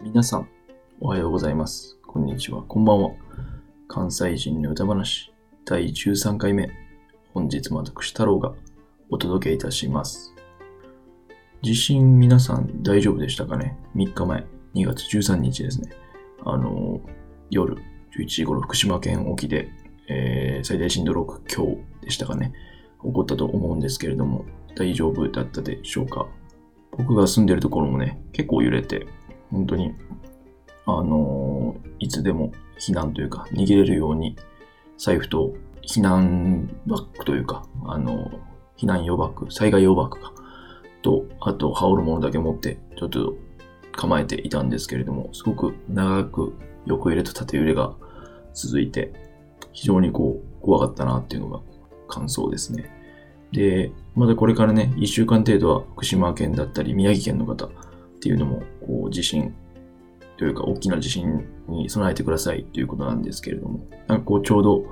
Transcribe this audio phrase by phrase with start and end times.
[0.00, 0.48] 皆さん、
[1.00, 1.98] おはようございます。
[2.06, 3.10] こんにちは、こんばんは。
[3.88, 5.32] 関西人の歌話、
[5.64, 6.70] 第13回目。
[7.34, 8.54] 本日も私、太郎が
[9.10, 10.34] お届けいたします。
[11.62, 15.90] 地震皆さん大丈夫でしたかね ?3 日前、2月13日ですね。
[16.44, 17.00] あの、
[17.50, 17.76] 夜
[18.16, 19.68] 11時頃福島県沖で、
[20.08, 22.52] えー最大震度6強でしたかね？
[23.04, 24.44] 起こったと思うんですけれども、
[24.76, 26.26] 大丈夫だったでしょうか？
[26.96, 29.06] 僕が住んでるところもね、結構揺れて、
[29.50, 29.94] 本当に、
[30.86, 34.36] あのーいつでも避難というか、逃げれるように、
[34.96, 35.52] 財布と
[35.82, 38.38] 避難バッグというか、あのー
[38.78, 40.32] 避難用バッグ、災害用バッグか、
[41.02, 43.34] と、あと、羽織るものだけ持って、ちょっと
[43.92, 46.54] 構えていたんですけれども、すごく長く
[46.86, 47.94] 横揺れと縦揺れが
[48.54, 49.12] 続いて、
[49.72, 51.60] 非常にこう、怖かったなっていうのが
[52.08, 52.90] 感想ですね。
[53.52, 57.68] で、まだこれからね、1週間程度は福島県だったり宮城県の方
[58.18, 59.54] っていうのも、こう、地震
[60.36, 64.84] というか大きな地震に備えてくださいということなんですけれども、なんかこう、ちょうど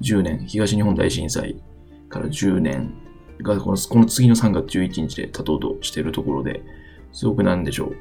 [0.00, 1.62] 10年、東日本大震災
[2.08, 2.94] から10年
[3.42, 6.62] がこのこの次の3月11日で経とうとしているところで、
[7.12, 7.92] すごくなんでしょ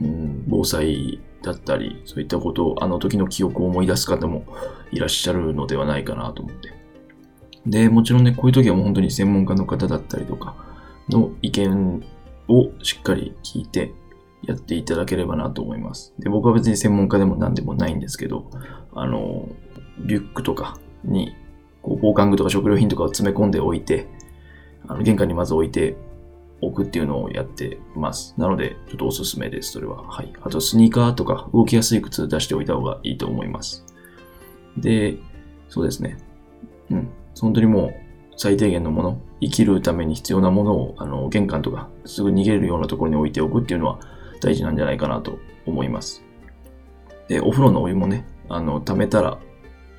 [0.00, 4.44] う、うん、防災だったり、そういったことを、あの時の記憶を思い出す方も
[4.90, 6.72] いらっしゃるのではないかなと思って。
[7.66, 10.54] で、もちろんね、こういう時はもう本当に専門家の方だったりとか
[11.08, 12.02] の意見
[12.48, 13.92] をしっかり聞いて
[14.46, 16.14] やっていただければなと思います。
[16.18, 18.50] で、僕は別に専門家でも何でもないんですけど、
[18.94, 19.48] あの、
[19.98, 21.34] リュックとかに、
[21.82, 24.08] こう防寒具とか食料品とかを詰め込んでおいて、
[24.86, 25.96] あの玄関にまず置いて
[26.60, 28.34] おくっていうのをやってます。
[28.38, 30.02] なので、ちょっとおすすめです、それは。
[30.02, 30.32] はい。
[30.42, 33.84] あと、スニーカーとか動きやすい靴出しておいた方がいいと思います。
[34.76, 35.16] で、
[35.68, 36.18] そうですね。
[36.90, 37.08] うん。
[37.38, 37.94] 本当にもう、
[38.36, 44.00] 最低限のもの、生きるために必要なものを、あの、玄関とか、すぐ逃げるようなところに置いておくっていうのは
[44.44, 46.22] 大事なんじゃないかなと思います。
[47.28, 49.38] で、お風呂のお湯もね、あの、溜めたら、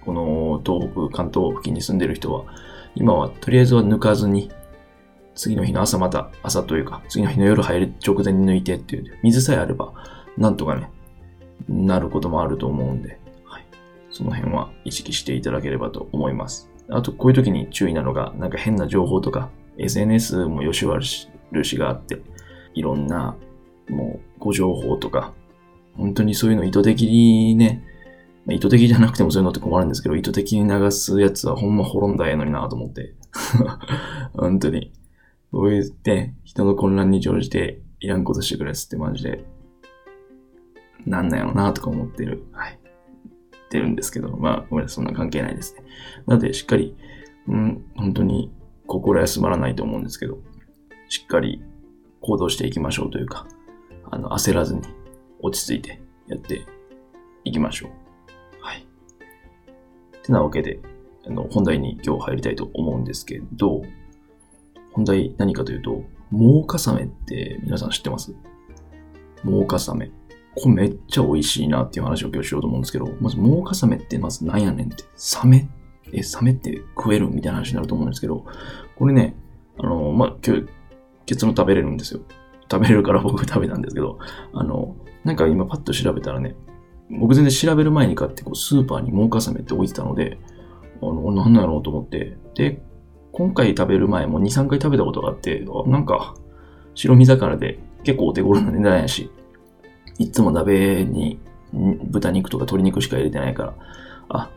[0.02, 2.46] この東北、関東付近に住んでる人は、
[2.96, 4.52] 今はとりあえずは抜かずに、
[5.34, 9.94] 次の日の朝また、朝というか、次の日の夜入る直前に抜いてっていう、水さえあれば、
[10.38, 10.90] なんとかね、
[11.68, 13.66] なることもあると思うんで、はい。
[14.12, 16.70] その辺は意識していただければと思います。
[16.90, 21.28] あと、こういう時に注意なのが、なんか変な情報とか、SNS も良し悪し
[21.78, 22.22] があって、
[22.76, 23.36] いろんな、
[23.90, 25.34] もう、ご情報とか、
[25.94, 27.84] 本当にそういうの意図的にね、
[28.50, 33.16] 意図的じゃなくてもそういうのって困るんですけど、意図的に流すやつはほんま滅んだらええのになと思って。
[34.34, 34.92] 本当に。
[35.52, 39.46] こう言って、人の混乱に乗じていらんことしてくるやつってマジで、
[41.06, 42.44] なんなんやろなとか思ってる。
[42.52, 42.80] はい。
[43.52, 45.84] 言ってるんですけど、まあ、ごめんなさい、そんな関係ないですね。
[46.28, 46.96] なので、しっかり、
[47.48, 48.52] うん、本当に
[48.86, 50.40] 心休まらないと思うんですけど、
[51.10, 51.64] しっかり
[52.22, 53.48] 行動していきましょうというか、
[54.12, 54.82] あの、焦らずに
[55.40, 56.66] 落ち着いてやって
[57.44, 57.92] いきましょう。
[58.62, 58.86] はい。
[60.24, 60.80] てなわけで、
[61.28, 63.82] あの、本題に今日入りたいと思うんですけど、
[64.94, 68.34] 本題何かというと、モーカサメって皆さん知ってます？
[69.44, 70.12] モーカサメ。
[70.56, 75.68] これめっちゃ美味しいなっていう話を今日しようと思うんですけど、まずモーカサメってまず何やねんって、サメ？
[76.14, 78.46] え、サメって食えるみたいな話になると思うんですけど、
[78.96, 79.36] これね、
[79.78, 80.68] あの、まあ、今日、
[81.26, 82.22] 結論食べれるんですよ。
[82.72, 84.20] 食べれるから僕食べたんですけど、
[84.54, 86.56] あの、なんか今パッと調べたらね、
[87.10, 90.40] 僕全然調べる前に買ってこうスーパーにモーカサメって置いてたので、
[91.02, 92.82] あの、なんなんやろうと思って、で、
[93.32, 96.36] 今回食べる前も2、3回食べたことがあって、あなんか、
[96.94, 99.30] 白身魚で結構お手頃な値段やし、
[100.18, 101.40] いつも鍋に
[101.74, 103.74] 豚肉とか鶏肉しか入れてないから、
[104.30, 104.50] あ、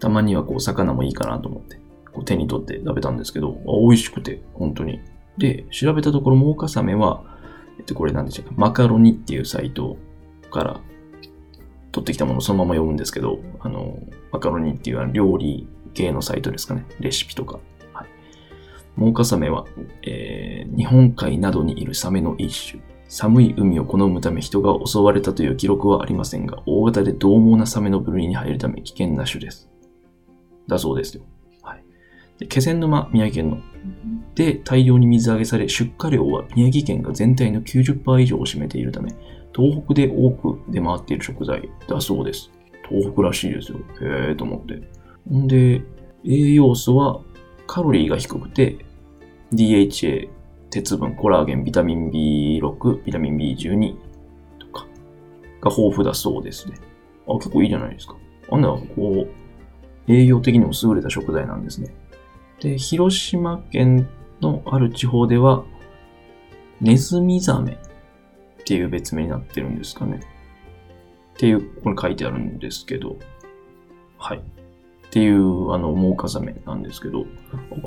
[0.00, 1.76] たまにはこう魚もいいかなと思って、
[2.12, 5.00] こう手に取って食べたんですけど、美味しくて、本当に。
[5.38, 7.22] で、調べたところ、モーカサメは、
[7.86, 9.96] っと、これなんでしょうか、マカロニっていうサイト
[10.50, 10.80] から
[11.92, 13.98] 取ってきたものをそのまま読むんですけど、あの、
[14.32, 16.84] マカロニっていうあの料理系のサイトですかね？
[17.00, 17.58] レシピとか。
[17.92, 18.06] はい。
[18.96, 19.64] モーカサメは、
[20.02, 22.82] えー日本海などにいるサメの一種。
[23.08, 29.70] 寒い海を好むため人が襲われたという記録はありませんが、大型で獰猛なサメの部類に入るため危険な種です。
[30.66, 31.22] だそうですよ。
[32.48, 33.58] 気仙沼、宮城県の。
[34.34, 39.14] で、大量に水揚げされ、出荷量は宮城県が全体の90%以上を占めているため、
[39.54, 42.50] 東北で多く出回っている食材だそうです。
[42.88, 43.78] 東北らしいですよ。
[44.02, 44.82] へえと思って。
[45.34, 45.82] んで、
[46.24, 47.20] 栄養素は
[47.66, 48.76] カロリーが低くて、
[49.52, 50.28] DHA、
[50.70, 53.94] 鉄分、コラーゲン、ビタミン B6、ビタミン B12
[54.58, 54.86] とか
[55.60, 56.76] が豊富だそうですね。
[57.26, 58.16] あ、結構いいじゃないですか。
[58.50, 61.88] あんな、こう、栄養的にも優れた食材なんですね。
[62.60, 64.08] で、広島県
[64.40, 65.64] のある地方では、
[66.80, 67.76] ネズミザメっ
[68.64, 70.20] ていう別名になってるんですかね。
[71.34, 73.16] っていう、これ書いてあるんですけど、
[74.18, 74.38] はい。
[74.38, 74.42] っ
[75.10, 77.26] ていう、あの、モーカザメなんですけど、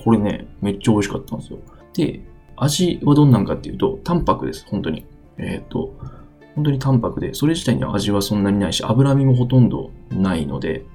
[0.04, 1.60] これね、めっちゃ美味しかったんですよ。
[1.94, 2.22] で、
[2.56, 5.06] 味はどんなんかっていうと、淡白です、本当に。
[5.38, 5.94] えっ、ー、と、
[6.56, 10.86] 本当に淡白で、それ自体には味はそんなにないし、脂身もほとんどないので、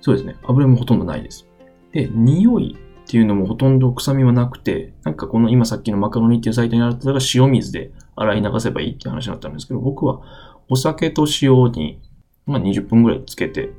[0.00, 1.48] そうですね、脂身もほとんどないです。
[1.94, 10.20] で、匂いっていうのもほとんど臭みはなくて、なんかこの今さっきのマカロニっていうサイトにあったのが塩水で洗い流せばいいって話だったんですけど、僕は
[10.68, 12.00] お酒と塩に、
[12.46, 13.70] まあ、20分ぐらいつけて、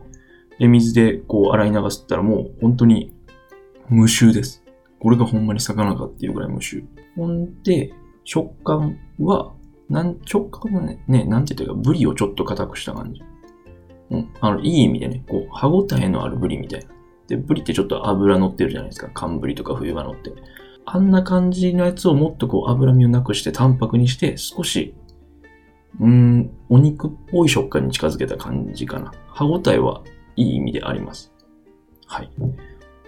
[0.57, 3.13] で、水でこう洗い流したらもう本当に
[3.89, 4.63] 無臭です。
[4.99, 6.83] これがほんまに魚かっていうぐらい無臭。
[7.15, 7.91] ほんで、
[8.23, 9.53] 食感は、
[9.89, 13.21] なん、食感はね、ね、なんて言ったらいいか、ブリをちょっと硬くした感じ。
[14.09, 14.33] うん。
[14.39, 16.94] あの、いい意味でね、こう、歯応えのあるブリみたいな。
[17.27, 19.09] で、ブリってちょっと油乗ってるじゃないですか。
[19.13, 20.31] 寒ブリとか冬場乗って。
[20.85, 24.93] あんな感じのやつをもっとこう脂身をなくして淡白にして少し、
[25.99, 29.11] うん、お肉っぽい食感に近づけた感じかな。
[29.27, 30.03] 歯応えは
[30.35, 31.33] いい意味であります。
[32.05, 32.29] はい。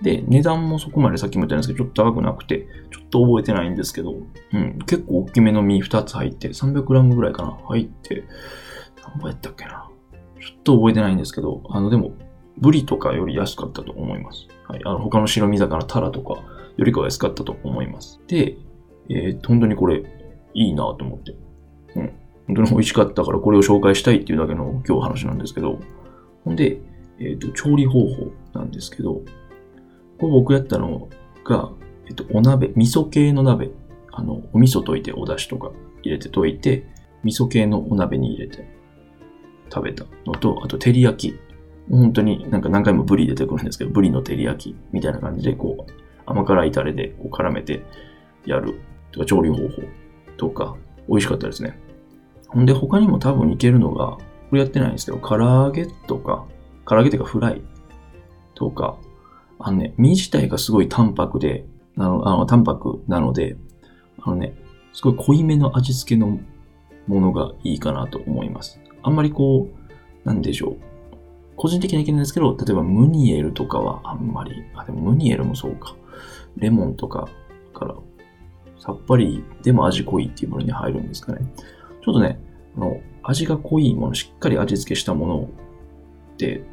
[0.01, 4.13] で、値段もそこまでさっきも言ったんですけど、ちょっと高くなくて、ちょっと覚えてないんですけど、
[4.53, 8.23] うん、結構大きめの身2つ入って、300g ぐらいかな入って、
[9.03, 9.89] 何倍やったっけな。
[10.39, 12.11] ちょっと覚えてないんですけど、あの、でも、
[12.59, 14.47] ブリとかより安かったと思います。
[14.67, 14.81] はい。
[14.83, 16.41] あの、他の白身魚、タラとか
[16.77, 18.19] よりかは安かったと思います。
[18.27, 18.57] で、
[19.09, 20.03] えー、本当にこれ、
[20.53, 21.35] いいなと思って。
[21.95, 22.11] うん。
[22.47, 25.79] 本当に美味しかったからこれを紹介したいっていうだけの今日話なんですけど、
[26.43, 26.79] ほんで、
[27.19, 29.21] えっ、ー、と、調理方法なんですけど、
[30.19, 31.09] これ僕やったの
[31.43, 31.71] が、
[32.07, 33.69] えっ、ー、と、お鍋、味噌系の鍋、
[34.11, 35.71] あの、お味噌溶いてお出汁とか
[36.03, 36.87] 入れて溶いて、
[37.23, 38.67] 味噌系のお鍋に入れて
[39.71, 41.39] 食べたのと、あと、照り焼き。
[41.89, 45.91] 本当になんか何回もブリ出てくるんですけど、ブリの照り焼きみたいな感じで、こう、
[46.25, 47.83] 甘辛いタレでこう絡めて
[48.45, 48.79] やる
[49.11, 49.81] とか、調理方法
[50.37, 50.75] とか、
[51.07, 51.79] 美味しかったですね。
[52.47, 54.17] ほんで、他にも多分いけるのが、
[54.49, 56.45] これやってないんですけど、唐揚げとか、
[56.85, 57.61] 唐揚げというかフライ
[58.53, 58.97] とか、
[59.59, 61.65] あのね、身自体がすごい淡白で、
[61.97, 63.57] あの、あの淡白なので、
[64.21, 64.55] あのね、
[64.93, 66.39] すごい濃いめの味付けの
[67.07, 68.79] ものがいいかなと思います。
[69.03, 70.96] あんまりこう、なんでしょう。
[71.57, 75.95] 個人的な意見なんですけど、例えばムニエルとかはあんまり、あ、でもムニエルもそうか。
[76.55, 77.27] レモンとか
[77.73, 77.95] から、
[78.79, 81.39] さっぱりでも味濃いっていうものに入るんですかね。
[82.03, 82.39] ちょっとね、
[82.77, 85.49] あの、味が濃いもの、しっかり味付けしたもの
[86.37, 86.63] で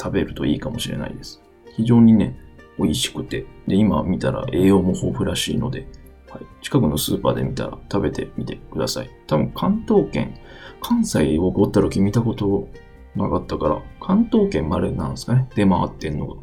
[0.00, 1.42] 食べるといいかもしれないです。
[1.74, 2.36] 非常にね、
[2.78, 5.88] 美味しくて、で、今見たら栄養も豊富らしいので、
[6.30, 9.10] はい、近くのスーパーで見たら食べてみてください。
[9.26, 10.38] 多分関東圏、
[10.80, 12.68] 関西をおった時見たこと
[13.16, 16.36] なかったから、関東圏までなんですかね、出回ってんのが。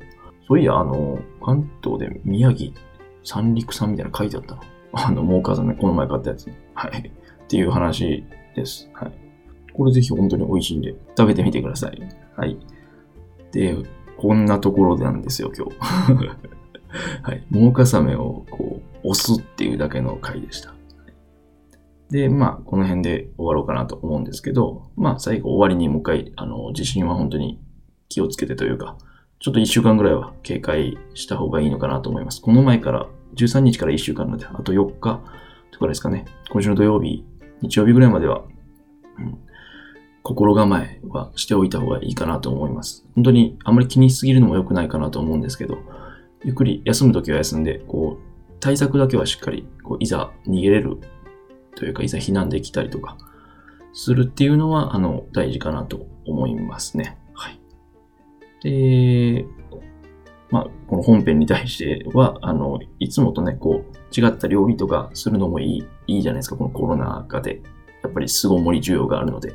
[0.48, 2.74] そういや、あの、関東で宮城
[3.24, 4.62] 三陸産みたいなの書いてあったの。
[4.94, 6.52] あの、モーカーさんね、この前買ったやつ。
[6.74, 7.12] はい。
[7.44, 8.26] っていう話
[8.56, 8.90] です。
[8.94, 9.12] はい。
[9.74, 12.02] これぜひ本当に美味しいんで、食べてみてください。
[12.36, 12.58] はい。
[13.52, 13.76] で、
[14.18, 15.78] こんなところなんですよ、今日。
[17.24, 17.46] はい。
[17.50, 20.74] モーカサメをこう、押すっていうだけの回でした。
[22.14, 27.60] で、まあ、この辺で終わろうかなと思うんですけど、まあ、最後終わりにもう一回、あの、地震は本当に
[28.08, 29.00] 気をつけてというか、
[29.40, 32.40] ちょっと一週間ぐらいは警戒した方がいいのかなと思います。
[32.40, 35.22] この前から、13日から一週間なので、あと4日
[35.72, 36.26] とかですかね。
[36.52, 37.26] 今週の土曜日、
[37.64, 38.44] 日曜日ぐらいまでは、
[39.18, 39.40] うん、
[40.22, 43.08] 心構えはしておいた方がいいかなと思います。
[43.16, 45.80] 本当にあんまり気にしすぎるのも良くないかなと思うんですけど、
[46.44, 51.00] ゆっくり休むときは休んで、こう、対策だけはしっかり、こう、いざ逃げれる
[51.76, 53.18] というか、いざ避難できたりとか、
[53.94, 57.18] するっていうのは、あの、大事かなと思いますね。
[57.34, 57.60] はい。
[58.64, 59.46] で、
[60.50, 67.62] まあ、この本編に対しては、あの、いつもとね、こう、違った料理とかするのもいい、いいじゃないですか、このコロナ禍で。
[68.04, 69.54] やっぱり巣ごもり需要があるので。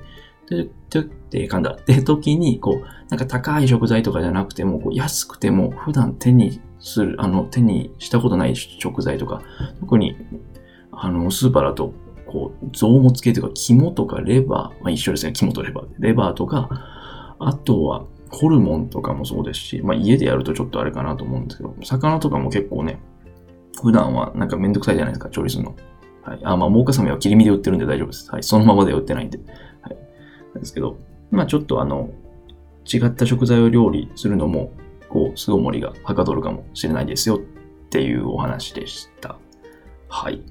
[0.49, 1.73] で、で、で、噛んだ。
[1.73, 9.43] って時に、こう、なんか高い食材とかじゃなくても、こう安くても普段手にする、あの、手にしたことない食材とか、
[9.81, 10.17] 特に、
[10.91, 11.93] あの、スーパーだと、
[12.29, 15.87] こう、臓物系というか、肝とかレバー、まあ一緒ですね、肝とレバー。
[15.99, 16.69] レバーとか、
[17.39, 23.01] あとは、ホルモンとかもそうですし、まあ家でやるとちょっとあれかなと思うんですけど、魚とかも結構ね、
[23.83, 25.75] 普段はなんかめんどくさいじゃないですか、調理するの。
[26.23, 26.41] はい。
[26.43, 28.31] あ、まあ、モーカサメは切り身で売ってるんで大丈夫です。
[28.31, 28.43] はい。
[28.43, 29.39] そのままで売ってないんで。
[29.81, 29.97] はい。
[30.55, 30.99] なんですけど、
[31.31, 32.11] まあちょっとあの、
[32.93, 34.73] 違った食材を料理するのも、
[35.09, 37.39] こう、巣ごもりがはかどるかもしれないですよっ
[37.91, 39.39] ていうお話でした。
[40.09, 40.43] はい。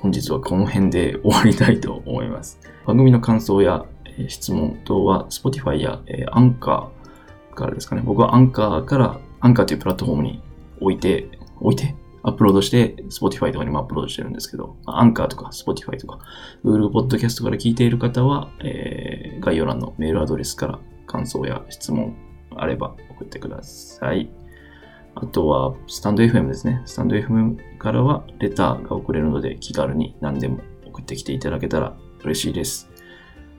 [0.00, 2.58] 本日はこの辺で終わりたいと思います。
[2.86, 3.84] 番組の感想や、
[4.28, 8.02] 質問等は Spotify や、えー、アンカーからですかね。
[8.04, 10.42] 僕はアンカーから、アンカーというプラットフォームに
[10.80, 11.28] 置いて、
[11.60, 16.18] 置いてアップロードして、Spotify とかにもアップロードしてるんですけど、アンカーとか Spotify とか
[16.64, 22.16] Google Podcast から聞いている方は、えー、概要欄のメールアドレスから感想や質問
[22.56, 24.30] あれば送ってください。
[25.14, 26.82] あとは、スタンド FM ですね。
[26.86, 32.88] スタンド FM からはレターが送れるので気軽に何でも送ってきていただけたら嬉しいです。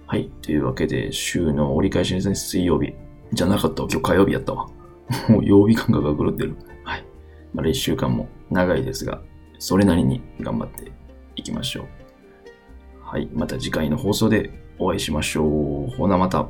[0.08, 0.30] はい。
[0.42, 2.36] というわけで、週の折り返しですね。
[2.36, 2.94] 水曜日。
[3.34, 3.90] じゃなかったわ。
[3.90, 4.68] 今日火曜日やったわ。
[5.30, 6.58] もう曜日感覚が狂ってる。
[6.84, 7.06] はい。
[7.54, 9.22] まだ一週間も長いですが、
[9.58, 10.92] それなりに頑張って
[11.36, 11.86] いきましょう。
[13.04, 13.30] はい。
[13.34, 15.96] また次回の放送でお会いしましょう。
[15.96, 16.50] ほなまた。